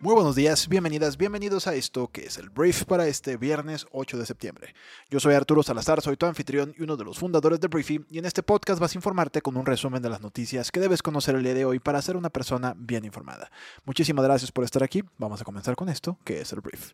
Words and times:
Muy 0.00 0.14
buenos 0.14 0.36
días, 0.36 0.68
bienvenidas, 0.68 1.16
bienvenidos 1.16 1.66
a 1.66 1.74
esto 1.74 2.06
que 2.06 2.24
es 2.24 2.38
el 2.38 2.50
brief 2.50 2.84
para 2.84 3.08
este 3.08 3.36
viernes 3.36 3.84
8 3.90 4.16
de 4.16 4.26
septiembre. 4.26 4.72
Yo 5.10 5.18
soy 5.18 5.34
Arturo 5.34 5.64
Salazar, 5.64 6.00
soy 6.02 6.16
tu 6.16 6.24
anfitrión 6.24 6.72
y 6.78 6.84
uno 6.84 6.96
de 6.96 7.02
los 7.02 7.18
fundadores 7.18 7.58
de 7.58 7.66
Briefy 7.66 8.06
y 8.08 8.20
en 8.20 8.24
este 8.24 8.44
podcast 8.44 8.80
vas 8.80 8.94
a 8.94 8.98
informarte 8.98 9.42
con 9.42 9.56
un 9.56 9.66
resumen 9.66 10.00
de 10.00 10.08
las 10.08 10.20
noticias 10.20 10.70
que 10.70 10.78
debes 10.78 11.02
conocer 11.02 11.34
el 11.34 11.42
día 11.42 11.54
de 11.54 11.64
hoy 11.64 11.80
para 11.80 12.00
ser 12.00 12.16
una 12.16 12.30
persona 12.30 12.74
bien 12.76 13.04
informada. 13.04 13.50
Muchísimas 13.84 14.24
gracias 14.24 14.52
por 14.52 14.62
estar 14.62 14.84
aquí, 14.84 15.02
vamos 15.16 15.40
a 15.40 15.44
comenzar 15.44 15.74
con 15.74 15.88
esto 15.88 16.16
que 16.24 16.42
es 16.42 16.52
el 16.52 16.60
brief. 16.60 16.92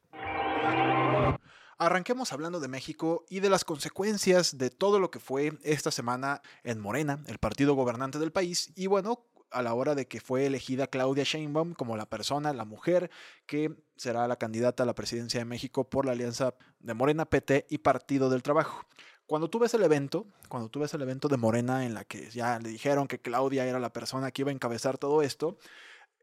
Arranquemos 1.77 2.33
hablando 2.33 2.59
de 2.59 2.69
México 2.69 3.27
y 3.29 3.41
de 3.41 3.51
las 3.51 3.67
consecuencias 3.67 4.57
de 4.57 4.71
todo 4.71 4.99
lo 4.99 5.11
que 5.11 5.19
fue 5.19 5.59
esta 5.63 5.91
semana 5.91 6.41
en 6.63 6.81
Morena, 6.81 7.23
el 7.27 7.37
partido 7.37 7.75
gobernante 7.75 8.19
del 8.19 8.33
país, 8.33 8.73
y 8.77 8.87
bueno, 8.87 9.27
a 9.55 9.63
la 9.63 9.73
hora 9.75 9.95
de 9.95 10.07
que 10.07 10.21
fue 10.21 10.47
elegida 10.47 10.89
Claudia 10.89 11.25
Sheinbaum 11.25 11.75
como 11.75 11.97
la 11.97 12.07
persona, 12.07 12.53
la 12.53 12.65
mujer 12.65 13.11
que 13.47 13.75
será 13.97 14.27
la 14.29 14.37
candidata 14.37 14.83
a 14.83 14.87
la 14.87 14.95
presidencia 14.95 15.41
de 15.41 15.45
México 15.45 15.89
por 15.89 16.05
la 16.05 16.13
alianza 16.13 16.55
de 16.81 16.95
Morena, 16.95 17.25
PT 17.25 17.67
y 17.71 17.79
Partido 17.79 18.29
del 18.29 18.43
Trabajo. 18.43 18.85
Cuando 19.27 19.49
tú 19.49 19.59
ves 19.59 19.73
el 19.73 19.83
evento, 19.83 20.27
cuando 20.49 20.69
tú 20.69 20.81
ves 20.81 20.93
el 20.93 21.03
evento 21.03 21.29
de 21.29 21.37
Morena 21.37 21.87
en 21.87 21.95
la 21.95 22.05
que 22.05 22.29
ya 22.31 22.59
le 22.59 22.69
dijeron 22.69 23.07
que 23.07 23.21
Claudia 23.21 23.65
era 23.65 23.79
la 23.79 23.93
persona 23.93 24.31
que 24.31 24.43
iba 24.43 24.51
a 24.51 24.55
encabezar 24.55 24.99
todo 24.99 25.23
esto, 25.23 25.57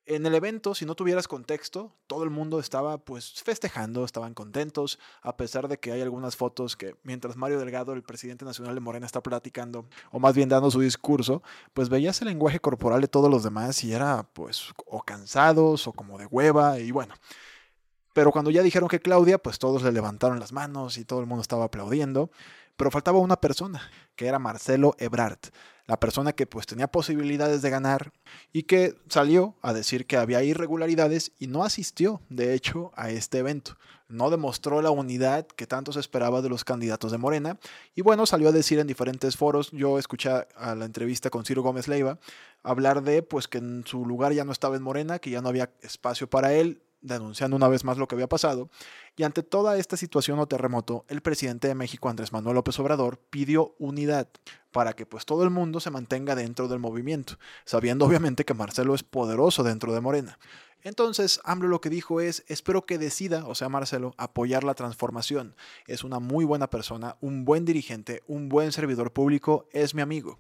en 0.05 0.25
el 0.25 0.35
evento, 0.35 0.73
si 0.75 0.85
no 0.85 0.95
tuvieras 0.95 1.27
contexto, 1.27 1.95
todo 2.07 2.23
el 2.23 2.29
mundo 2.29 2.59
estaba 2.59 2.97
pues 2.97 3.41
festejando, 3.43 4.03
estaban 4.03 4.33
contentos, 4.33 4.99
a 5.21 5.37
pesar 5.37 5.67
de 5.67 5.79
que 5.79 5.91
hay 5.91 6.01
algunas 6.01 6.35
fotos 6.35 6.75
que 6.75 6.95
mientras 7.03 7.37
Mario 7.37 7.59
Delgado, 7.59 7.93
el 7.93 8.03
presidente 8.03 8.45
nacional 8.45 8.75
de 8.75 8.81
Morena, 8.81 9.05
está 9.05 9.21
platicando, 9.21 9.87
o 10.11 10.19
más 10.19 10.35
bien 10.35 10.49
dando 10.49 10.71
su 10.71 10.79
discurso, 10.79 11.43
pues 11.73 11.89
veías 11.89 12.21
el 12.21 12.27
lenguaje 12.27 12.59
corporal 12.59 13.01
de 13.01 13.07
todos 13.07 13.29
los 13.29 13.43
demás 13.43 13.83
y 13.83 13.93
era 13.93 14.23
pues 14.33 14.73
o 14.85 15.01
cansados 15.03 15.87
o 15.87 15.93
como 15.93 16.17
de 16.17 16.25
hueva 16.25 16.79
y 16.79 16.91
bueno. 16.91 17.13
Pero 18.13 18.31
cuando 18.31 18.51
ya 18.51 18.61
dijeron 18.61 18.89
que 18.89 18.99
Claudia, 18.99 19.37
pues 19.37 19.57
todos 19.57 19.83
le 19.83 19.91
levantaron 19.91 20.39
las 20.39 20.51
manos 20.51 20.97
y 20.97 21.05
todo 21.05 21.21
el 21.21 21.27
mundo 21.27 21.41
estaba 21.41 21.65
aplaudiendo. 21.65 22.29
Pero 22.75 22.91
faltaba 22.91 23.19
una 23.19 23.39
persona, 23.39 23.89
que 24.15 24.27
era 24.27 24.39
Marcelo 24.39 24.95
Ebrard, 24.97 25.39
la 25.91 25.99
persona 25.99 26.31
que 26.31 26.47
pues 26.47 26.67
tenía 26.67 26.87
posibilidades 26.87 27.61
de 27.61 27.69
ganar 27.69 28.13
y 28.53 28.63
que 28.63 28.95
salió 29.09 29.55
a 29.61 29.73
decir 29.73 30.05
que 30.05 30.15
había 30.15 30.41
irregularidades 30.41 31.33
y 31.37 31.47
no 31.47 31.65
asistió, 31.65 32.21
de 32.29 32.53
hecho, 32.53 32.93
a 32.95 33.09
este 33.09 33.39
evento. 33.39 33.75
No 34.07 34.29
demostró 34.29 34.81
la 34.81 34.89
unidad 34.89 35.45
que 35.47 35.67
tanto 35.67 35.91
se 35.91 35.99
esperaba 35.99 36.41
de 36.41 36.47
los 36.47 36.63
candidatos 36.63 37.11
de 37.11 37.17
Morena 37.17 37.59
y 37.93 38.03
bueno, 38.03 38.25
salió 38.25 38.47
a 38.47 38.53
decir 38.53 38.79
en 38.79 38.87
diferentes 38.87 39.35
foros, 39.35 39.69
yo 39.71 39.99
escuché 39.99 40.29
a 40.29 40.75
la 40.75 40.85
entrevista 40.85 41.29
con 41.29 41.43
Ciro 41.43 41.61
Gómez 41.61 41.89
Leiva, 41.89 42.19
hablar 42.63 43.03
de 43.03 43.21
pues 43.21 43.49
que 43.49 43.57
en 43.57 43.83
su 43.85 44.05
lugar 44.05 44.31
ya 44.31 44.45
no 44.45 44.53
estaba 44.53 44.77
en 44.77 44.83
Morena, 44.83 45.19
que 45.19 45.29
ya 45.29 45.41
no 45.41 45.49
había 45.49 45.73
espacio 45.81 46.29
para 46.29 46.53
él, 46.53 46.83
denunciando 47.01 47.55
una 47.55 47.67
vez 47.67 47.83
más 47.83 47.97
lo 47.97 48.07
que 48.07 48.15
había 48.15 48.29
pasado, 48.29 48.69
y 49.15 49.23
ante 49.23 49.43
toda 49.43 49.77
esta 49.77 49.97
situación 49.97 50.39
o 50.39 50.47
terremoto, 50.47 51.05
el 51.07 51.21
presidente 51.21 51.67
de 51.67 51.75
México, 51.75 52.09
Andrés 52.09 52.31
Manuel 52.31 52.55
López 52.55 52.79
Obrador, 52.79 53.19
pidió 53.29 53.75
unidad 53.79 54.27
para 54.71 54.93
que 54.93 55.05
pues 55.05 55.25
todo 55.25 55.43
el 55.43 55.49
mundo 55.49 55.79
se 55.79 55.91
mantenga 55.91 56.35
dentro 56.35 56.67
del 56.67 56.79
movimiento, 56.79 57.37
sabiendo 57.65 58.05
obviamente 58.05 58.45
que 58.45 58.53
Marcelo 58.53 58.95
es 58.95 59.03
poderoso 59.03 59.63
dentro 59.63 59.93
de 59.93 60.01
Morena. 60.01 60.39
Entonces, 60.83 61.39
AMLO 61.43 61.67
lo 61.67 61.81
que 61.81 61.91
dijo 61.91 62.21
es, 62.21 62.43
espero 62.47 62.87
que 62.87 62.97
decida, 62.97 63.45
o 63.45 63.53
sea, 63.53 63.69
Marcelo, 63.69 64.15
apoyar 64.17 64.63
la 64.63 64.73
transformación. 64.73 65.55
Es 65.85 66.03
una 66.03 66.19
muy 66.19 66.43
buena 66.43 66.71
persona, 66.71 67.17
un 67.21 67.45
buen 67.45 67.65
dirigente, 67.65 68.23
un 68.25 68.49
buen 68.49 68.71
servidor 68.71 69.13
público, 69.13 69.67
es 69.73 69.93
mi 69.93 70.01
amigo. 70.01 70.39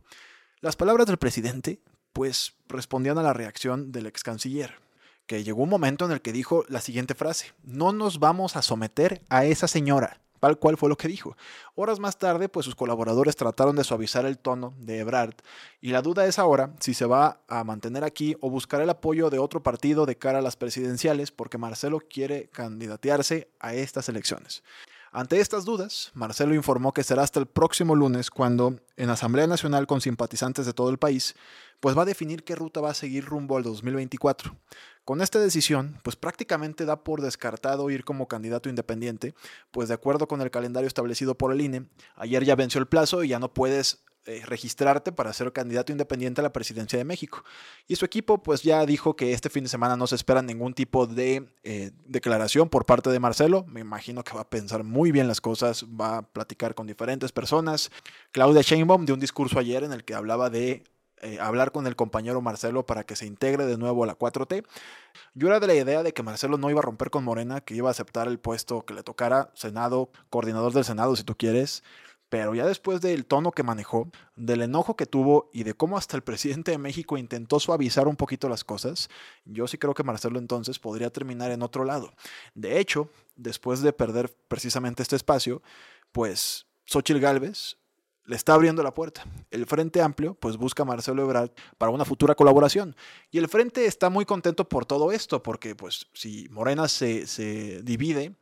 Las 0.59 0.75
palabras 0.75 1.05
del 1.05 1.17
presidente, 1.17 1.79
pues, 2.11 2.55
respondían 2.67 3.19
a 3.19 3.23
la 3.23 3.33
reacción 3.33 3.91
del 3.91 4.07
ex 4.07 4.23
canciller 4.23 4.79
que 5.31 5.45
llegó 5.45 5.63
un 5.63 5.69
momento 5.69 6.03
en 6.03 6.11
el 6.11 6.19
que 6.19 6.33
dijo 6.33 6.65
la 6.67 6.81
siguiente 6.81 7.15
frase, 7.15 7.53
no 7.63 7.93
nos 7.93 8.19
vamos 8.19 8.57
a 8.57 8.61
someter 8.61 9.21
a 9.29 9.45
esa 9.45 9.69
señora. 9.69 10.19
Tal 10.41 10.59
cual 10.59 10.75
fue 10.75 10.89
lo 10.89 10.97
que 10.97 11.07
dijo. 11.07 11.37
Horas 11.73 12.01
más 12.01 12.17
tarde, 12.17 12.49
pues 12.49 12.65
sus 12.65 12.75
colaboradores 12.75 13.37
trataron 13.37 13.77
de 13.77 13.85
suavizar 13.85 14.25
el 14.25 14.37
tono 14.37 14.73
de 14.79 14.99
Ebrard 14.99 15.35
y 15.79 15.91
la 15.91 16.01
duda 16.01 16.25
es 16.25 16.37
ahora 16.37 16.73
si 16.81 16.93
se 16.93 17.05
va 17.05 17.39
a 17.47 17.63
mantener 17.63 18.03
aquí 18.03 18.35
o 18.41 18.49
buscar 18.49 18.81
el 18.81 18.89
apoyo 18.89 19.29
de 19.29 19.39
otro 19.39 19.63
partido 19.63 20.05
de 20.05 20.17
cara 20.17 20.39
a 20.39 20.41
las 20.41 20.57
presidenciales 20.57 21.31
porque 21.31 21.57
Marcelo 21.57 21.99
quiere 21.99 22.49
candidatearse 22.49 23.47
a 23.61 23.73
estas 23.73 24.09
elecciones. 24.09 24.63
Ante 25.13 25.41
estas 25.41 25.65
dudas, 25.65 26.09
Marcelo 26.13 26.55
informó 26.55 26.93
que 26.93 27.03
será 27.03 27.23
hasta 27.23 27.41
el 27.41 27.45
próximo 27.45 27.95
lunes 27.95 28.29
cuando, 28.29 28.79
en 28.95 29.09
Asamblea 29.09 29.45
Nacional 29.45 29.85
con 29.85 29.99
simpatizantes 29.99 30.65
de 30.65 30.71
todo 30.71 30.89
el 30.89 30.99
país, 30.99 31.35
pues 31.81 31.97
va 31.97 32.03
a 32.03 32.05
definir 32.05 32.45
qué 32.45 32.55
ruta 32.55 32.79
va 32.79 32.91
a 32.91 32.93
seguir 32.93 33.25
rumbo 33.25 33.57
al 33.57 33.63
2024. 33.63 34.55
Con 35.03 35.19
esta 35.19 35.37
decisión, 35.39 35.99
pues 36.03 36.15
prácticamente 36.15 36.85
da 36.85 37.03
por 37.03 37.21
descartado 37.21 37.89
ir 37.89 38.05
como 38.05 38.29
candidato 38.29 38.69
independiente, 38.69 39.35
pues 39.71 39.89
de 39.89 39.95
acuerdo 39.95 40.29
con 40.29 40.39
el 40.39 40.49
calendario 40.49 40.87
establecido 40.87 41.35
por 41.35 41.51
el 41.51 41.59
INE, 41.59 41.87
ayer 42.15 42.45
ya 42.45 42.55
venció 42.55 42.79
el 42.79 42.87
plazo 42.87 43.25
y 43.25 43.27
ya 43.27 43.39
no 43.39 43.53
puedes 43.53 44.05
eh, 44.25 44.43
registrarte 44.45 45.11
para 45.11 45.33
ser 45.33 45.51
candidato 45.51 45.91
independiente 45.91 46.41
a 46.41 46.43
la 46.43 46.53
presidencia 46.53 46.97
de 46.97 47.05
México. 47.05 47.43
Y 47.87 47.95
su 47.95 48.05
equipo 48.05 48.43
pues 48.43 48.61
ya 48.61 48.85
dijo 48.85 49.15
que 49.15 49.33
este 49.33 49.49
fin 49.49 49.63
de 49.63 49.69
semana 49.69 49.97
no 49.97 50.05
se 50.05 50.15
espera 50.15 50.41
ningún 50.43 50.73
tipo 50.73 51.07
de 51.07 51.47
eh, 51.63 51.91
declaración 52.05 52.69
por 52.69 52.85
parte 52.85 53.09
de 53.09 53.19
Marcelo. 53.19 53.65
Me 53.67 53.79
imagino 53.79 54.23
que 54.23 54.33
va 54.33 54.41
a 54.41 54.49
pensar 54.49 54.83
muy 54.83 55.11
bien 55.11 55.27
las 55.27 55.41
cosas, 55.41 55.85
va 55.85 56.17
a 56.17 56.21
platicar 56.21 56.75
con 56.75 56.85
diferentes 56.85 57.31
personas. 57.31 57.89
Claudia 58.31 58.61
Sheinbaum 58.61 59.05
dio 59.05 59.15
un 59.15 59.21
discurso 59.21 59.57
ayer 59.57 59.83
en 59.83 59.91
el 59.91 60.03
que 60.03 60.13
hablaba 60.13 60.51
de 60.51 60.83
eh, 61.23 61.39
hablar 61.39 61.71
con 61.71 61.85
el 61.85 61.95
compañero 61.95 62.41
Marcelo 62.41 62.85
para 62.85 63.03
que 63.03 63.15
se 63.15 63.27
integre 63.27 63.65
de 63.65 63.77
nuevo 63.77 64.03
a 64.03 64.07
la 64.07 64.17
4T. 64.17 64.65
Yo 65.35 65.47
era 65.47 65.59
de 65.59 65.67
la 65.67 65.75
idea 65.75 66.01
de 66.01 66.13
que 66.13 66.23
Marcelo 66.23 66.57
no 66.57 66.69
iba 66.71 66.79
a 66.79 66.83
romper 66.83 67.11
con 67.11 67.23
Morena, 67.23 67.61
que 67.61 67.75
iba 67.75 67.89
a 67.89 67.91
aceptar 67.91 68.27
el 68.27 68.39
puesto 68.39 68.85
que 68.85 68.95
le 68.95 69.03
tocara, 69.03 69.51
Senado, 69.53 70.09
coordinador 70.31 70.73
del 70.73 70.83
Senado 70.83 71.15
si 71.15 71.23
tú 71.23 71.35
quieres. 71.35 71.83
Pero 72.31 72.55
ya 72.55 72.65
después 72.65 73.01
del 73.01 73.25
tono 73.25 73.51
que 73.51 73.61
manejó, 73.61 74.09
del 74.37 74.61
enojo 74.61 74.95
que 74.95 75.05
tuvo 75.05 75.49
y 75.51 75.63
de 75.63 75.73
cómo 75.73 75.97
hasta 75.97 76.15
el 76.15 76.23
presidente 76.23 76.71
de 76.71 76.77
México 76.77 77.17
intentó 77.17 77.59
suavizar 77.59 78.07
un 78.07 78.15
poquito 78.15 78.47
las 78.47 78.63
cosas, 78.63 79.09
yo 79.43 79.67
sí 79.67 79.77
creo 79.77 79.93
que 79.93 80.05
Marcelo 80.05 80.39
entonces 80.39 80.79
podría 80.79 81.09
terminar 81.09 81.51
en 81.51 81.61
otro 81.61 81.83
lado. 81.83 82.13
De 82.55 82.79
hecho, 82.79 83.09
después 83.35 83.81
de 83.81 83.91
perder 83.91 84.33
precisamente 84.47 85.03
este 85.03 85.17
espacio, 85.17 85.61
pues 86.13 86.67
Xochitl 86.85 87.19
Gálvez 87.19 87.75
le 88.23 88.37
está 88.37 88.53
abriendo 88.53 88.81
la 88.81 88.93
puerta. 88.93 89.25
El 89.49 89.65
Frente 89.65 90.01
Amplio 90.01 90.35
pues 90.35 90.55
busca 90.55 90.83
a 90.83 90.85
Marcelo 90.85 91.23
Ebrard 91.23 91.51
para 91.77 91.91
una 91.91 92.05
futura 92.05 92.33
colaboración. 92.33 92.95
Y 93.29 93.39
el 93.39 93.49
Frente 93.49 93.87
está 93.87 94.09
muy 94.09 94.23
contento 94.23 94.69
por 94.69 94.85
todo 94.85 95.11
esto, 95.11 95.43
porque 95.43 95.75
pues 95.75 96.07
si 96.13 96.47
Morena 96.49 96.87
se, 96.87 97.27
se 97.27 97.81
divide, 97.83 98.37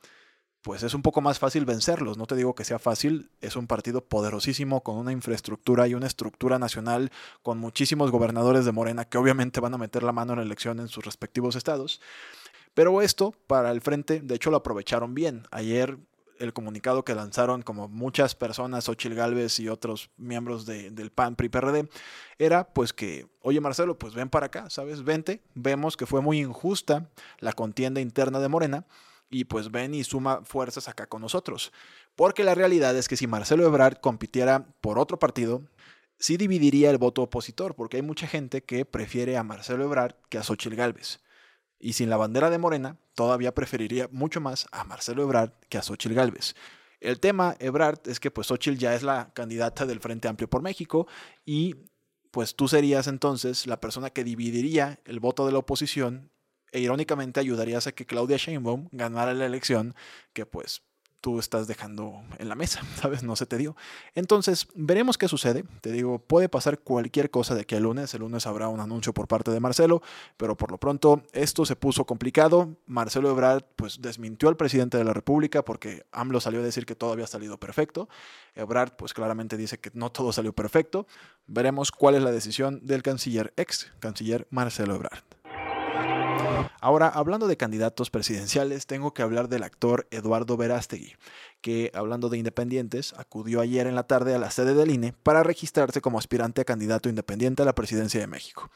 pues 0.62 0.84
es 0.84 0.94
un 0.94 1.02
poco 1.02 1.22
más 1.22 1.40
fácil 1.40 1.66
vencerlos. 1.66 2.18
No 2.18 2.26
te 2.26 2.36
digo 2.36 2.56
que 2.56 2.66
sea 2.66 2.80
fácil, 2.80 3.30
es 3.42 3.56
un 3.56 3.68
partido 3.68 4.04
poderosísimo 4.04 4.82
con 4.82 4.98
una 4.98 5.12
infraestructura 5.12 5.88
y 5.88 5.94
una 5.94 6.08
estructura 6.08 6.60
nacional 6.60 7.12
con 7.44 7.58
muchísimos 7.58 8.12
gobernadores 8.12 8.66
de 8.66 8.72
Morena 8.72 9.06
que 9.06 9.18
obviamente 9.18 9.62
van 9.62 9.74
a 9.74 9.78
meter 9.78 10.04
la 10.04 10.12
mano 10.12 10.34
en 10.34 10.40
la 10.40 10.46
elección 10.46 10.80
en 10.80 10.90
sus 10.90 11.06
respectivos 11.06 11.56
estados. 11.56 12.02
Pero 12.74 13.02
esto 13.02 13.34
para 13.48 13.72
el 13.72 13.82
frente, 13.82 14.20
de 14.22 14.36
hecho 14.36 14.52
lo 14.52 14.58
aprovecharon 14.58 15.14
bien. 15.14 15.44
Ayer 15.52 15.98
el 16.40 16.54
comunicado 16.54 17.04
que 17.04 17.16
lanzaron 17.16 17.62
como 17.62 17.88
muchas 17.88 18.36
personas, 18.36 18.88
Ochil 18.88 19.14
Gálvez 19.14 19.60
y 19.60 19.68
otros 19.68 20.10
miembros 20.18 20.66
del 20.66 21.12
PAN, 21.12 21.36
PRI, 21.36 21.50
PRD, 21.50 21.90
era 22.38 22.66
pues 22.70 22.94
que, 22.94 23.28
oye 23.42 23.60
Marcelo, 23.60 23.98
pues 23.98 24.14
ven 24.14 24.30
para 24.30 24.48
acá, 24.48 24.70
¿sabes? 24.70 25.04
Vente, 25.04 25.42
vemos 25.54 25.98
que 25.98 26.06
fue 26.06 26.22
muy 26.22 26.40
injusta 26.40 27.10
la 27.40 27.52
contienda 27.54 28.00
interna 28.00 28.40
de 28.40 28.48
Morena 28.48 28.86
y 29.30 29.46
pues 29.46 29.72
ven 29.72 29.94
y 29.94 30.04
suma 30.04 30.42
fuerzas 30.44 30.88
acá 30.88 31.08
con 31.08 31.22
nosotros. 31.22 31.72
Porque 32.16 32.44
la 32.44 32.56
realidad 32.56 32.96
es 32.98 33.08
que 33.08 33.18
si 33.18 33.28
Marcelo 33.28 33.66
Ebrard 33.66 34.00
compitiera 34.00 34.68
por 34.82 35.00
otro 35.00 35.20
partido, 35.20 35.64
sí 36.18 36.38
dividiría 36.38 36.90
el 36.90 36.98
voto 36.98 37.24
opositor, 37.24 37.76
porque 37.76 37.98
hay 37.98 38.04
mucha 38.04 38.28
gente 38.28 38.64
que 38.64 38.86
prefiere 38.86 39.38
a 39.38 39.44
Marcelo 39.44 39.84
Ebrard 39.84 40.16
que 40.30 40.38
a 40.38 40.44
Xochitl 40.44 40.76
Gálvez. 40.76 41.22
Y 41.80 41.94
sin 41.94 42.10
la 42.10 42.18
bandera 42.18 42.50
de 42.50 42.58
Morena, 42.58 42.98
todavía 43.16 43.54
preferiría 43.54 44.10
mucho 44.12 44.42
más 44.42 44.68
a 44.72 44.84
Marcelo 44.84 45.24
Ebrard 45.24 45.54
que 45.70 45.78
a 45.78 45.82
Xochitl 45.82 46.16
Gálvez. 46.16 46.56
El 47.00 47.22
tema, 47.22 47.56
Ebrard, 47.60 48.00
es 48.06 48.20
que 48.20 48.32
pues 48.32 48.48
Xochitl 48.48 48.78
ya 48.78 48.96
es 48.96 49.04
la 49.04 49.32
candidata 49.34 49.86
del 49.86 50.02
Frente 50.02 50.28
Amplio 50.28 50.50
por 50.50 50.62
México 50.62 51.08
y 51.46 51.76
pues 52.32 52.56
tú 52.56 52.68
serías 52.68 53.08
entonces 53.08 53.66
la 53.66 53.80
persona 53.80 54.10
que 54.10 54.24
dividiría 54.24 55.00
el 55.06 55.20
voto 55.20 55.46
de 55.46 55.54
la 55.54 55.60
oposición 55.60 56.32
e 56.72 56.80
irónicamente 56.80 57.40
ayudarías 57.40 57.88
a 57.88 57.92
que 57.92 58.06
Claudia 58.06 58.38
Sheinbaum 58.38 58.90
ganara 58.92 59.34
la 59.34 59.46
elección 59.46 59.96
que 60.34 60.46
pues 60.46 60.82
tú 61.22 61.40
estás 61.40 61.68
dejando 61.68 62.24
en 62.38 62.50
la 62.50 62.56
mesa, 62.56 62.82
¿sabes? 63.02 63.24
No 63.24 63.36
se 63.36 63.46
te 63.46 63.58
dio. 63.58 63.76
Entonces, 64.16 64.68
veremos 64.76 65.18
qué 65.18 65.28
sucede. 65.28 65.64
Te 65.82 65.92
digo, 65.92 66.20
puede 66.20 66.50
pasar 66.50 66.80
cualquier 66.80 67.30
cosa 67.30 67.56
de 67.56 67.62
aquí 67.62 67.76
al 67.76 67.84
lunes. 67.84 68.14
El 68.14 68.22
lunes 68.22 68.48
habrá 68.48 68.68
un 68.68 68.80
anuncio 68.80 69.14
por 69.14 69.28
parte 69.28 69.52
de 69.52 69.60
Marcelo, 69.60 70.02
pero 70.38 70.56
por 70.56 70.72
lo 70.72 70.78
pronto 70.78 71.24
esto 71.34 71.66
se 71.66 71.76
puso 71.76 72.06
complicado. 72.06 72.78
Marcelo 72.86 73.30
Ebrard 73.30 73.64
pues 73.76 74.02
desmintió 74.02 74.50
al 74.50 74.58
presidente 74.58 74.98
de 74.98 75.04
la 75.04 75.14
República 75.14 75.64
porque 75.64 76.06
AMLO 76.12 76.40
salió 76.40 76.62
a 76.62 76.64
decir 76.64 76.86
que 76.86 76.96
todo 76.96 77.12
había 77.12 77.28
salido 77.28 77.60
perfecto. 77.60 78.08
Ebrard 78.56 78.96
pues 78.96 79.14
claramente 79.14 79.58
dice 79.58 79.80
que 79.80 79.92
no 79.94 80.12
todo 80.12 80.32
salió 80.32 80.54
perfecto. 80.54 81.08
Veremos 81.48 81.92
cuál 81.92 82.16
es 82.16 82.24
la 82.24 82.32
decisión 82.32 82.86
del 82.86 83.04
canciller 83.04 83.54
ex 83.58 83.92
canciller 84.00 84.48
Marcelo 84.50 84.96
Ebrard. 84.96 85.29
Ahora, 86.82 87.10
hablando 87.10 87.48
de 87.48 87.58
candidatos 87.58 88.10
presidenciales, 88.10 88.86
tengo 88.86 89.14
que 89.14 89.22
hablar 89.22 89.50
del 89.50 89.64
actor 89.64 90.08
Eduardo 90.12 90.56
Verástegui, 90.56 91.16
que, 91.62 91.92
hablando 91.94 92.30
de 92.30 92.38
independientes, 92.38 93.14
acudió 93.18 93.60
ayer 93.60 93.86
en 93.86 93.96
la 93.96 94.04
tarde 94.04 94.34
a 94.34 94.40
la 94.40 94.50
sede 94.50 94.74
del 94.74 94.92
INE 94.92 95.14
para 95.24 95.44
registrarse 95.44 96.00
como 96.00 96.18
aspirante 96.18 96.62
a 96.62 96.66
candidato 96.66 97.10
independiente 97.10 97.64
a 97.64 97.66
la 97.66 97.76
presidencia 97.76 98.22
de 98.22 98.28
México. 98.28 98.72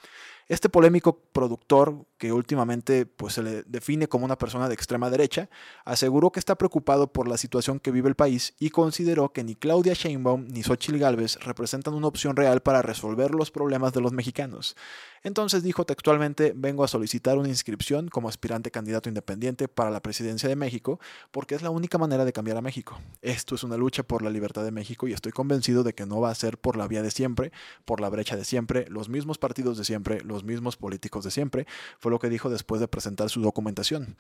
Este 0.47 0.69
polémico 0.69 1.19
productor, 1.31 2.05
que 2.17 2.33
últimamente 2.33 3.05
pues, 3.05 3.33
se 3.33 3.43
le 3.43 3.63
define 3.63 4.07
como 4.07 4.25
una 4.25 4.37
persona 4.37 4.67
de 4.67 4.73
extrema 4.73 5.09
derecha, 5.09 5.49
aseguró 5.85 6.31
que 6.31 6.39
está 6.39 6.55
preocupado 6.55 7.11
por 7.11 7.27
la 7.27 7.37
situación 7.37 7.79
que 7.79 7.91
vive 7.91 8.09
el 8.09 8.15
país 8.15 8.53
y 8.59 8.69
consideró 8.69 9.31
que 9.31 9.43
ni 9.43 9.55
Claudia 9.55 9.93
Sheinbaum 9.93 10.47
ni 10.47 10.63
Xochitl 10.63 10.99
Gálvez 10.99 11.37
representan 11.43 11.93
una 11.93 12.07
opción 12.07 12.35
real 12.35 12.61
para 12.61 12.81
resolver 12.81 13.33
los 13.33 13.51
problemas 13.51 13.93
de 13.93 14.01
los 14.01 14.11
mexicanos. 14.11 14.75
Entonces 15.23 15.63
dijo 15.63 15.85
textualmente, 15.85 16.51
vengo 16.53 16.83
a 16.83 16.89
solicitar 16.89 17.37
una 17.37 17.47
inscripción 17.47 18.09
como 18.09 18.27
aspirante 18.27 18.71
candidato 18.71 19.07
independiente 19.07 19.69
para 19.69 19.89
la 19.89 20.01
presidencia 20.01 20.49
de 20.49 20.57
México, 20.57 20.99
porque 21.31 21.55
es 21.55 21.61
la 21.61 21.69
única 21.69 21.97
manera 21.97 22.25
de 22.25 22.33
cambiar 22.33 22.57
a 22.57 22.61
México. 22.61 22.99
Esto 23.21 23.55
es 23.55 23.63
una 23.63 23.77
lucha 23.77 24.03
por 24.03 24.21
la 24.21 24.29
libertad 24.29 24.65
de 24.65 24.71
México 24.71 25.07
y 25.07 25.13
estoy 25.13 25.31
convencido 25.31 25.83
de 25.83 25.93
que 25.93 26.05
no 26.05 26.19
va 26.19 26.29
a 26.29 26.35
ser 26.35 26.57
por 26.57 26.75
la 26.75 26.87
vía 26.87 27.01
de 27.01 27.09
siempre, 27.09 27.53
por 27.85 28.01
la 28.01 28.09
brecha 28.09 28.35
de 28.35 28.43
siempre, 28.43 28.85
los 28.89 29.07
mismos 29.07 29.37
partidos 29.37 29.77
de 29.77 29.85
siempre, 29.85 30.19
mismos 30.43 30.77
políticos 30.77 31.23
de 31.23 31.31
siempre, 31.31 31.67
fue 31.99 32.11
lo 32.11 32.17
que 32.19 32.29
dijo 32.29 32.49
después 32.49 32.81
de 32.81 32.87
presentar 32.87 33.29
su 33.29 33.41
documentación. 33.41 34.15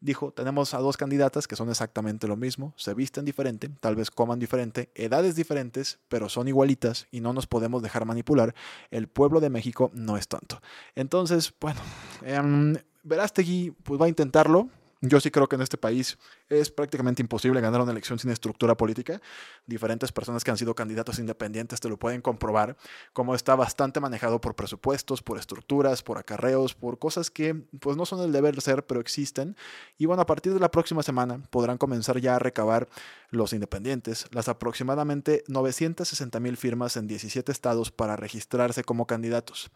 Dijo, 0.00 0.32
tenemos 0.32 0.72
a 0.72 0.78
dos 0.78 0.96
candidatas 0.96 1.48
que 1.48 1.56
son 1.56 1.68
exactamente 1.68 2.28
lo 2.28 2.36
mismo, 2.36 2.72
se 2.76 2.94
visten 2.94 3.24
diferente, 3.24 3.68
tal 3.80 3.96
vez 3.96 4.10
coman 4.10 4.38
diferente, 4.38 4.90
edades 4.94 5.34
diferentes, 5.34 5.98
pero 6.08 6.28
son 6.28 6.46
igualitas 6.46 7.08
y 7.10 7.20
no 7.20 7.32
nos 7.32 7.46
podemos 7.46 7.82
dejar 7.82 8.04
manipular. 8.04 8.54
El 8.90 9.08
pueblo 9.08 9.40
de 9.40 9.50
México 9.50 9.90
no 9.92 10.16
es 10.16 10.28
tanto. 10.28 10.62
Entonces, 10.94 11.52
bueno, 11.60 11.80
eh, 12.22 12.80
Verástegui 13.02 13.72
pues 13.82 14.00
va 14.00 14.06
a 14.06 14.08
intentarlo, 14.08 14.68
yo 15.00 15.20
sí 15.20 15.30
creo 15.30 15.48
que 15.48 15.56
en 15.56 15.62
este 15.62 15.78
país 15.78 16.18
es 16.48 16.70
prácticamente 16.70 17.22
imposible 17.22 17.60
ganar 17.60 17.80
una 17.80 17.92
elección 17.92 18.18
sin 18.18 18.30
estructura 18.30 18.76
política. 18.76 19.20
Diferentes 19.66 20.10
personas 20.12 20.42
que 20.42 20.50
han 20.50 20.58
sido 20.58 20.74
candidatos 20.74 21.18
independientes 21.18 21.80
te 21.80 21.88
lo 21.88 21.98
pueden 21.98 22.20
comprobar, 22.20 22.76
como 23.12 23.34
está 23.34 23.54
bastante 23.54 24.00
manejado 24.00 24.40
por 24.40 24.54
presupuestos, 24.54 25.22
por 25.22 25.38
estructuras, 25.38 26.02
por 26.02 26.18
acarreos, 26.18 26.74
por 26.74 26.98
cosas 26.98 27.30
que 27.30 27.54
pues 27.80 27.96
no 27.96 28.06
son 28.06 28.20
el 28.20 28.32
deber 28.32 28.60
ser, 28.60 28.86
pero 28.86 29.00
existen. 29.00 29.56
Y 29.98 30.06
bueno, 30.06 30.22
a 30.22 30.26
partir 30.26 30.52
de 30.52 30.60
la 30.60 30.70
próxima 30.70 31.02
semana 31.02 31.42
podrán 31.50 31.78
comenzar 31.78 32.20
ya 32.20 32.36
a 32.36 32.38
recabar 32.38 32.88
los 33.30 33.52
independientes 33.52 34.26
las 34.30 34.48
aproximadamente 34.48 35.44
960 35.48 36.40
mil 36.40 36.56
firmas 36.56 36.96
en 36.96 37.06
17 37.06 37.52
estados 37.52 37.90
para 37.90 38.16
registrarse 38.16 38.84
como 38.84 39.06
candidatos. 39.06 39.70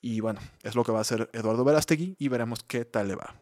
Y 0.00 0.20
bueno, 0.20 0.40
es 0.62 0.74
lo 0.74 0.84
que 0.84 0.92
va 0.92 0.98
a 0.98 1.02
hacer 1.02 1.30
Eduardo 1.32 1.64
Verástegui 1.64 2.16
y 2.18 2.28
veremos 2.28 2.62
qué 2.64 2.84
tal 2.84 3.08
le 3.08 3.14
va. 3.14 3.34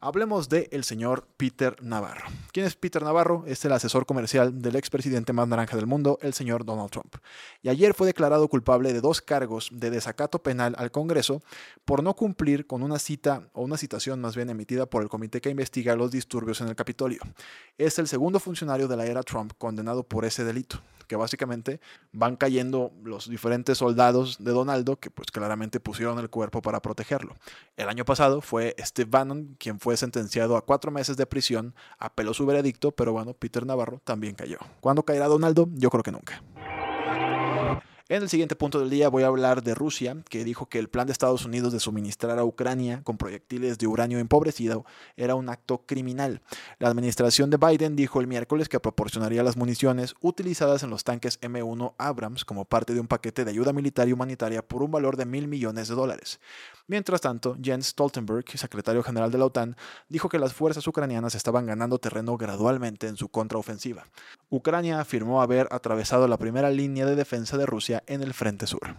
Hablemos 0.00 0.48
de 0.48 0.68
el 0.72 0.84
señor 0.84 1.26
Peter 1.36 1.76
Navarro. 1.82 2.26
¿Quién 2.52 2.66
es 2.66 2.76
Peter 2.76 3.02
Navarro? 3.02 3.44
Es 3.46 3.64
el 3.64 3.72
asesor 3.72 4.06
comercial 4.06 4.62
del 4.62 4.76
expresidente 4.76 5.32
más 5.32 5.48
naranja 5.48 5.76
del 5.76 5.86
mundo, 5.86 6.18
el 6.22 6.34
señor 6.34 6.64
Donald 6.64 6.90
Trump. 6.90 7.16
Y 7.62 7.68
ayer 7.68 7.94
fue 7.94 8.06
declarado 8.06 8.48
culpable 8.48 8.92
de 8.92 9.00
dos 9.00 9.20
cargos 9.20 9.68
de 9.72 9.90
desacato 9.90 10.42
penal 10.42 10.74
al 10.78 10.90
Congreso 10.90 11.42
por 11.84 12.02
no 12.02 12.14
cumplir 12.14 12.66
con 12.66 12.82
una 12.82 12.98
cita 12.98 13.48
o 13.52 13.62
una 13.62 13.76
citación 13.76 14.20
más 14.20 14.36
bien 14.36 14.50
emitida 14.50 14.86
por 14.86 15.02
el 15.02 15.08
comité 15.08 15.40
que 15.40 15.50
investiga 15.50 15.96
los 15.96 16.10
disturbios 16.10 16.60
en 16.60 16.68
el 16.68 16.76
Capitolio. 16.76 17.20
Es 17.78 17.98
el 17.98 18.08
segundo 18.08 18.40
funcionario 18.40 18.88
de 18.88 18.96
la 18.96 19.06
era 19.06 19.22
Trump 19.22 19.52
condenado 19.58 20.02
por 20.02 20.24
ese 20.24 20.44
delito 20.44 20.80
que 21.06 21.16
básicamente 21.16 21.80
van 22.12 22.36
cayendo 22.36 22.92
los 23.02 23.28
diferentes 23.28 23.78
soldados 23.78 24.42
de 24.42 24.52
Donaldo 24.52 24.96
que 24.96 25.10
pues 25.10 25.30
claramente 25.30 25.80
pusieron 25.80 26.18
el 26.18 26.30
cuerpo 26.30 26.62
para 26.62 26.80
protegerlo. 26.80 27.36
El 27.76 27.88
año 27.88 28.04
pasado 28.04 28.40
fue 28.40 28.74
Steve 28.78 29.10
Bannon 29.10 29.56
quien 29.58 29.73
fue 29.78 29.96
sentenciado 29.96 30.56
a 30.56 30.64
cuatro 30.64 30.90
meses 30.90 31.16
de 31.16 31.26
prisión, 31.26 31.74
apeló 31.98 32.34
su 32.34 32.46
veredicto, 32.46 32.92
pero 32.92 33.12
bueno, 33.12 33.34
Peter 33.34 33.64
Navarro 33.66 34.00
también 34.04 34.34
cayó. 34.34 34.58
¿Cuándo 34.80 35.04
caerá 35.04 35.26
Donaldo? 35.26 35.68
Yo 35.74 35.90
creo 35.90 36.02
que 36.02 36.12
nunca. 36.12 36.42
En 38.10 38.22
el 38.22 38.28
siguiente 38.28 38.54
punto 38.54 38.80
del 38.80 38.90
día 38.90 39.08
voy 39.08 39.22
a 39.22 39.28
hablar 39.28 39.62
de 39.62 39.74
Rusia, 39.74 40.14
que 40.28 40.44
dijo 40.44 40.68
que 40.68 40.78
el 40.78 40.90
plan 40.90 41.06
de 41.06 41.14
Estados 41.14 41.46
Unidos 41.46 41.72
de 41.72 41.80
suministrar 41.80 42.38
a 42.38 42.44
Ucrania 42.44 43.02
con 43.02 43.16
proyectiles 43.16 43.78
de 43.78 43.86
uranio 43.86 44.18
empobrecido 44.18 44.84
era 45.16 45.36
un 45.36 45.48
acto 45.48 45.86
criminal. 45.86 46.42
La 46.78 46.88
administración 46.88 47.48
de 47.48 47.56
Biden 47.56 47.96
dijo 47.96 48.20
el 48.20 48.26
miércoles 48.26 48.68
que 48.68 48.78
proporcionaría 48.78 49.42
las 49.42 49.56
municiones 49.56 50.16
utilizadas 50.20 50.82
en 50.82 50.90
los 50.90 51.02
tanques 51.02 51.40
M1 51.40 51.94
Abrams 51.96 52.44
como 52.44 52.66
parte 52.66 52.92
de 52.92 53.00
un 53.00 53.06
paquete 53.06 53.42
de 53.42 53.52
ayuda 53.52 53.72
militar 53.72 54.06
y 54.06 54.12
humanitaria 54.12 54.60
por 54.60 54.82
un 54.82 54.90
valor 54.90 55.16
de 55.16 55.24
mil 55.24 55.48
millones 55.48 55.88
de 55.88 55.94
dólares. 55.94 56.40
Mientras 56.86 57.22
tanto, 57.22 57.56
Jens 57.62 57.86
Stoltenberg, 57.86 58.44
secretario 58.58 59.02
general 59.02 59.30
de 59.30 59.38
la 59.38 59.46
OTAN, 59.46 59.74
dijo 60.10 60.28
que 60.28 60.38
las 60.38 60.52
fuerzas 60.52 60.86
ucranianas 60.86 61.34
estaban 61.34 61.64
ganando 61.64 61.98
terreno 61.98 62.36
gradualmente 62.36 63.06
en 63.06 63.16
su 63.16 63.30
contraofensiva. 63.30 64.04
Ucrania 64.54 65.00
afirmó 65.00 65.42
haber 65.42 65.66
atravesado 65.72 66.28
la 66.28 66.38
primera 66.38 66.70
línea 66.70 67.06
de 67.06 67.16
defensa 67.16 67.56
de 67.56 67.66
Rusia 67.66 68.04
en 68.06 68.22
el 68.22 68.34
frente 68.34 68.68
sur. 68.68 68.94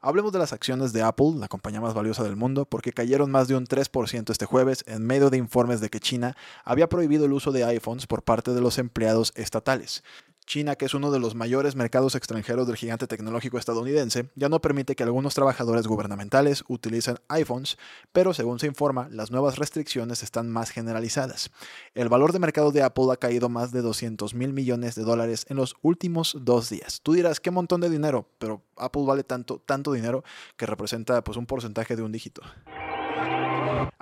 Hablemos 0.00 0.32
de 0.32 0.38
las 0.38 0.52
acciones 0.52 0.92
de 0.92 1.02
Apple, 1.02 1.34
la 1.36 1.46
compañía 1.46 1.80
más 1.80 1.92
valiosa 1.92 2.24
del 2.24 2.34
mundo, 2.34 2.64
porque 2.64 2.92
cayeron 2.92 3.30
más 3.30 3.48
de 3.48 3.54
un 3.54 3.66
3% 3.66 4.30
este 4.30 4.46
jueves 4.46 4.82
en 4.88 5.06
medio 5.06 5.30
de 5.30 5.36
informes 5.36 5.80
de 5.80 5.90
que 5.90 6.00
China 6.00 6.36
había 6.64 6.88
prohibido 6.88 7.26
el 7.26 7.32
uso 7.32 7.52
de 7.52 7.64
iPhones 7.64 8.06
por 8.06 8.22
parte 8.22 8.52
de 8.52 8.60
los 8.62 8.78
empleados 8.78 9.32
estatales. 9.36 10.02
China, 10.46 10.76
que 10.76 10.86
es 10.86 10.94
uno 10.94 11.10
de 11.10 11.18
los 11.18 11.34
mayores 11.34 11.76
mercados 11.76 12.14
extranjeros 12.14 12.66
del 12.66 12.76
gigante 12.76 13.06
tecnológico 13.06 13.58
estadounidense, 13.58 14.30
ya 14.34 14.48
no 14.48 14.60
permite 14.60 14.94
que 14.94 15.02
algunos 15.02 15.34
trabajadores 15.34 15.86
gubernamentales 15.86 16.64
utilicen 16.68 17.18
iPhones, 17.28 17.78
pero 18.12 18.34
según 18.34 18.58
se 18.58 18.66
informa, 18.66 19.08
las 19.10 19.30
nuevas 19.30 19.58
restricciones 19.58 20.22
están 20.22 20.50
más 20.50 20.70
generalizadas. 20.70 21.50
El 21.94 22.08
valor 22.08 22.32
de 22.32 22.38
mercado 22.38 22.72
de 22.72 22.82
Apple 22.82 23.12
ha 23.12 23.16
caído 23.16 23.48
más 23.48 23.72
de 23.72 23.82
200 23.82 24.34
mil 24.34 24.52
millones 24.52 24.94
de 24.94 25.02
dólares 25.02 25.46
en 25.48 25.56
los 25.56 25.76
últimos 25.82 26.36
dos 26.40 26.68
días. 26.68 27.00
Tú 27.02 27.12
dirás, 27.12 27.40
qué 27.40 27.50
montón 27.50 27.80
de 27.80 27.90
dinero, 27.90 28.28
pero 28.38 28.62
Apple 28.76 29.02
vale 29.06 29.24
tanto, 29.24 29.62
tanto 29.64 29.92
dinero 29.92 30.24
que 30.56 30.66
representa 30.66 31.22
pues, 31.24 31.36
un 31.36 31.46
porcentaje 31.46 31.96
de 31.96 32.02
un 32.02 32.12
dígito. 32.12 32.42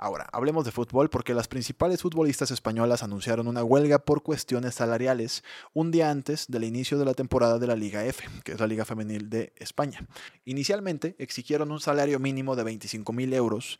Ahora, 0.03 0.27
hablemos 0.33 0.65
de 0.65 0.71
fútbol 0.71 1.11
porque 1.11 1.35
las 1.35 1.47
principales 1.47 2.01
futbolistas 2.01 2.49
españolas 2.49 3.03
anunciaron 3.03 3.47
una 3.47 3.63
huelga 3.63 3.99
por 3.99 4.23
cuestiones 4.23 4.73
salariales 4.73 5.43
un 5.75 5.91
día 5.91 6.09
antes 6.09 6.47
del 6.47 6.63
inicio 6.63 6.97
de 6.97 7.05
la 7.05 7.13
temporada 7.13 7.59
de 7.59 7.67
la 7.67 7.75
Liga 7.75 8.03
F, 8.03 8.27
que 8.43 8.53
es 8.53 8.59
la 8.59 8.65
Liga 8.65 8.83
Femenil 8.83 9.29
de 9.29 9.53
España. 9.57 10.03
Inicialmente 10.43 11.15
exigieron 11.19 11.71
un 11.71 11.79
salario 11.79 12.17
mínimo 12.17 12.55
de 12.55 12.63
25 12.63 13.13
mil 13.13 13.31
euros, 13.31 13.77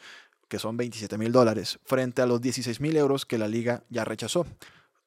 que 0.47 0.59
son 0.59 0.77
27 0.77 1.17
mil 1.17 1.31
dólares, 1.31 1.79
frente 1.85 2.21
a 2.21 2.27
los 2.27 2.39
16 2.39 2.81
mil 2.81 2.95
euros 2.97 3.25
que 3.25 3.39
la 3.39 3.47
liga 3.47 3.83
ya 3.89 4.05
rechazó. 4.05 4.45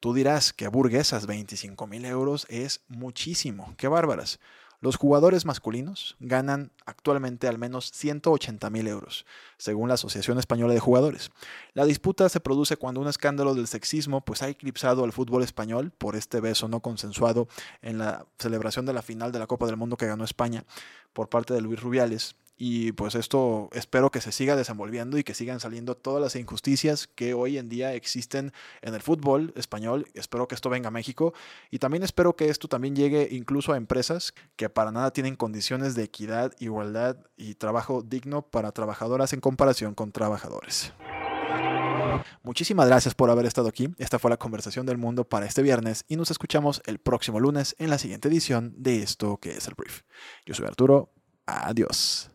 Tú 0.01 0.13
dirás 0.13 0.51
que 0.51 0.67
burguesas 0.67 1.27
25 1.27 1.87
mil 1.87 2.03
euros 2.03 2.45
es 2.49 2.81
muchísimo, 2.89 3.73
qué 3.77 3.87
bárbaras. 3.87 4.41
Los 4.81 4.97
jugadores 4.97 5.45
masculinos 5.45 6.15
ganan 6.19 6.71
actualmente 6.85 7.47
al 7.47 7.57
menos 7.57 7.91
180 7.91 8.69
mil 8.69 8.87
euros, 8.87 9.25
según 9.57 9.87
la 9.87 9.95
Asociación 9.95 10.37
Española 10.37 10.73
de 10.73 10.79
Jugadores. 10.79 11.31
La 11.73 11.85
disputa 11.85 12.29
se 12.29 12.39
produce 12.39 12.77
cuando 12.77 13.01
un 13.01 13.07
escándalo 13.07 13.55
del 13.55 13.67
sexismo 13.67 14.21
pues, 14.21 14.41
ha 14.41 14.49
eclipsado 14.49 15.03
al 15.03 15.13
fútbol 15.13 15.43
español 15.43 15.91
por 15.91 16.15
este 16.15 16.39
beso 16.39 16.67
no 16.67 16.81
consensuado 16.81 17.47
en 17.81 17.97
la 17.97 18.25
celebración 18.37 18.85
de 18.85 18.93
la 18.93 19.01
final 19.01 19.31
de 19.31 19.39
la 19.39 19.47
Copa 19.47 19.65
del 19.65 19.77
Mundo 19.77 19.97
que 19.97 20.07
ganó 20.07 20.23
España 20.23 20.63
por 21.13 21.29
parte 21.29 21.53
de 21.53 21.61
Luis 21.61 21.81
Rubiales 21.81 22.35
y 22.57 22.93
pues 22.93 23.15
esto 23.15 23.69
espero 23.73 24.11
que 24.11 24.21
se 24.21 24.31
siga 24.31 24.55
desenvolviendo 24.55 25.17
y 25.17 25.23
que 25.23 25.33
sigan 25.33 25.59
saliendo 25.59 25.95
todas 25.95 26.21
las 26.21 26.35
injusticias 26.35 27.07
que 27.07 27.33
hoy 27.33 27.57
en 27.57 27.67
día 27.67 27.93
existen 27.93 28.53
en 28.81 28.93
el 28.93 29.01
fútbol 29.01 29.51
español. 29.55 30.07
Espero 30.13 30.47
que 30.47 30.55
esto 30.55 30.69
venga 30.69 30.87
a 30.87 30.91
México 30.91 31.33
y 31.69 31.79
también 31.79 32.03
espero 32.03 32.35
que 32.35 32.49
esto 32.49 32.67
también 32.67 32.95
llegue 32.95 33.27
incluso 33.31 33.73
a 33.73 33.77
empresas 33.77 34.33
que 34.55 34.69
para 34.69 34.91
nada 34.91 35.11
tienen 35.11 35.35
condiciones 35.35 35.95
de 35.95 36.03
equidad, 36.03 36.53
igualdad 36.59 37.17
y 37.35 37.55
trabajo 37.55 38.01
digno 38.01 38.43
para 38.43 38.71
trabajadoras 38.71 39.33
en 39.33 39.41
comparación 39.41 39.93
con 39.93 40.11
trabajadores. 40.11 40.93
Muchísimas 42.43 42.87
gracias 42.87 43.13
por 43.13 43.29
haber 43.29 43.45
estado 43.45 43.67
aquí. 43.67 43.89
Esta 43.97 44.19
fue 44.19 44.29
la 44.29 44.37
conversación 44.37 44.85
del 44.85 44.97
mundo 44.97 45.27
para 45.27 45.45
este 45.45 45.61
viernes 45.61 46.05
y 46.07 46.15
nos 46.15 46.31
escuchamos 46.31 46.81
el 46.85 46.99
próximo 46.99 47.39
lunes 47.39 47.75
en 47.79 47.89
la 47.89 47.97
siguiente 47.97 48.29
edición 48.29 48.73
de 48.77 49.03
esto 49.03 49.37
que 49.37 49.51
es 49.51 49.67
el 49.67 49.73
brief. 49.73 50.03
Yo 50.45 50.53
soy 50.53 50.65
Arturo 50.65 51.11
Adiós. 51.45 52.31